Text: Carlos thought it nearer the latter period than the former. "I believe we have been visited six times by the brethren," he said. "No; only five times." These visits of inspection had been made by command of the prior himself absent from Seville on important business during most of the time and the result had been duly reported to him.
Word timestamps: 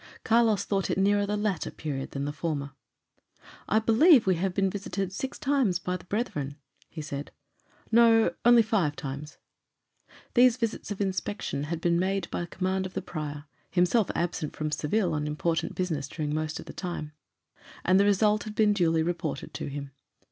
Carlos 0.23 0.63
thought 0.63 0.89
it 0.89 0.97
nearer 0.97 1.27
the 1.27 1.37
latter 1.37 1.69
period 1.69 2.09
than 2.09 2.25
the 2.25 2.33
former. 2.33 2.71
"I 3.69 3.77
believe 3.77 4.25
we 4.25 4.33
have 4.33 4.51
been 4.51 4.71
visited 4.71 5.13
six 5.13 5.37
times 5.37 5.77
by 5.77 5.95
the 5.95 6.05
brethren," 6.05 6.55
he 6.89 7.03
said. 7.03 7.29
"No; 7.91 8.33
only 8.43 8.63
five 8.63 8.95
times." 8.95 9.37
These 10.33 10.57
visits 10.57 10.89
of 10.89 11.01
inspection 11.01 11.65
had 11.65 11.81
been 11.81 11.99
made 11.99 12.31
by 12.31 12.45
command 12.47 12.87
of 12.87 12.95
the 12.95 13.01
prior 13.03 13.45
himself 13.69 14.09
absent 14.15 14.55
from 14.55 14.71
Seville 14.71 15.13
on 15.13 15.27
important 15.27 15.75
business 15.75 16.07
during 16.07 16.33
most 16.33 16.59
of 16.59 16.65
the 16.65 16.73
time 16.73 17.11
and 17.85 17.99
the 17.99 18.05
result 18.05 18.45
had 18.45 18.55
been 18.55 18.73
duly 18.73 19.03
reported 19.03 19.53
to 19.53 19.67
him. 19.67 19.91